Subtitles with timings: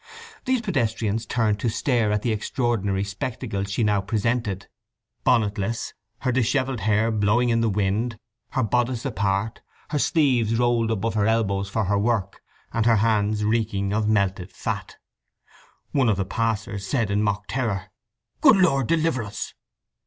[0.45, 4.65] These pedestrians turned to stare at the extraordinary spectacle she now presented,
[5.23, 8.17] bonnetless, her dishevelled hair blowing in the wind,
[8.53, 9.61] her bodice apart,
[9.91, 12.41] her sleeves rolled above her elbows for her work,
[12.73, 14.97] and her hands reeking with melted fat.
[15.91, 17.91] One of the passers said in mock terror:
[18.41, 19.53] "Good Lord deliver us!"